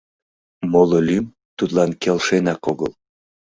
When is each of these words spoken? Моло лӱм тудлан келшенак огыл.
Моло 0.71 0.99
лӱм 1.07 1.25
тудлан 1.57 1.91
келшенак 2.01 2.61
огыл. 2.71 2.91